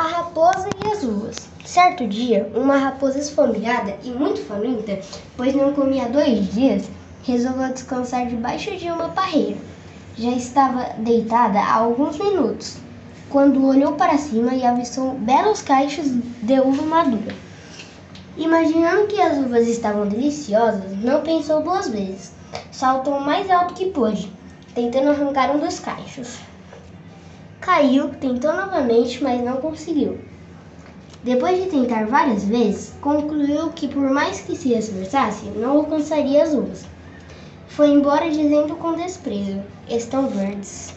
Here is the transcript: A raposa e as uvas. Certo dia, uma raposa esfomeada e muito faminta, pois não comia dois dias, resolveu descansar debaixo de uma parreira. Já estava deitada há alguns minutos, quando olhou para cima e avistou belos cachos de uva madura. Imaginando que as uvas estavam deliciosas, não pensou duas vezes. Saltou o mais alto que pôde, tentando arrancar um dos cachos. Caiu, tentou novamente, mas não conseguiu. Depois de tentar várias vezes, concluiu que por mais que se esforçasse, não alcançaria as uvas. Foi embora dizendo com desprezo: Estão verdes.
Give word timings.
A 0.00 0.08
raposa 0.08 0.66
e 0.82 0.88
as 0.88 1.02
uvas. 1.02 1.36
Certo 1.62 2.06
dia, 2.08 2.50
uma 2.54 2.78
raposa 2.78 3.18
esfomeada 3.18 3.98
e 4.02 4.08
muito 4.08 4.40
faminta, 4.40 4.98
pois 5.36 5.54
não 5.54 5.74
comia 5.74 6.08
dois 6.08 6.54
dias, 6.54 6.88
resolveu 7.22 7.70
descansar 7.70 8.26
debaixo 8.26 8.74
de 8.78 8.90
uma 8.90 9.10
parreira. 9.10 9.58
Já 10.16 10.30
estava 10.30 10.94
deitada 10.96 11.58
há 11.58 11.74
alguns 11.74 12.16
minutos, 12.16 12.78
quando 13.28 13.62
olhou 13.62 13.92
para 13.92 14.16
cima 14.16 14.54
e 14.54 14.64
avistou 14.64 15.18
belos 15.18 15.60
cachos 15.60 16.06
de 16.06 16.58
uva 16.58 16.82
madura. 16.82 17.34
Imaginando 18.38 19.06
que 19.06 19.20
as 19.20 19.36
uvas 19.36 19.68
estavam 19.68 20.08
deliciosas, 20.08 20.96
não 20.96 21.20
pensou 21.20 21.62
duas 21.62 21.90
vezes. 21.90 22.32
Saltou 22.72 23.18
o 23.18 23.20
mais 23.20 23.50
alto 23.50 23.74
que 23.74 23.90
pôde, 23.90 24.32
tentando 24.74 25.10
arrancar 25.10 25.54
um 25.54 25.58
dos 25.58 25.78
cachos. 25.78 26.38
Caiu, 27.60 28.08
tentou 28.20 28.52
novamente, 28.54 29.22
mas 29.22 29.44
não 29.44 29.58
conseguiu. 29.58 30.18
Depois 31.22 31.62
de 31.62 31.68
tentar 31.68 32.06
várias 32.06 32.44
vezes, 32.44 32.94
concluiu 33.02 33.68
que 33.72 33.86
por 33.86 34.08
mais 34.10 34.40
que 34.40 34.56
se 34.56 34.72
esforçasse, 34.72 35.44
não 35.56 35.72
alcançaria 35.78 36.42
as 36.42 36.54
uvas. 36.54 36.86
Foi 37.68 37.88
embora 37.88 38.30
dizendo 38.30 38.74
com 38.76 38.94
desprezo: 38.94 39.62
Estão 39.86 40.28
verdes. 40.28 40.88